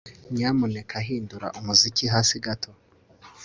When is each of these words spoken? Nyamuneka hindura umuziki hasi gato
Nyamuneka 0.35 0.95
hindura 1.07 1.47
umuziki 1.59 2.05
hasi 2.13 2.35
gato 2.45 2.71